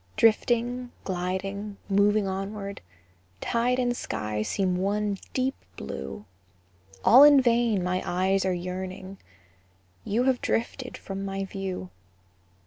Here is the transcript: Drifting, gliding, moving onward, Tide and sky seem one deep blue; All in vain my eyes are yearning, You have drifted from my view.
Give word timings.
Drifting, 0.17 0.91
gliding, 1.03 1.77
moving 1.87 2.27
onward, 2.27 2.81
Tide 3.39 3.77
and 3.77 3.95
sky 3.95 4.41
seem 4.41 4.75
one 4.75 5.19
deep 5.35 5.53
blue; 5.77 6.25
All 7.05 7.23
in 7.23 7.39
vain 7.39 7.83
my 7.83 8.01
eyes 8.03 8.43
are 8.43 8.51
yearning, 8.51 9.19
You 10.03 10.23
have 10.23 10.41
drifted 10.41 10.97
from 10.97 11.23
my 11.23 11.43
view. 11.45 11.91